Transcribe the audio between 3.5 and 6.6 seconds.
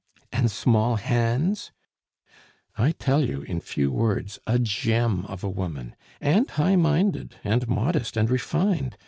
few words, a gem of a woman and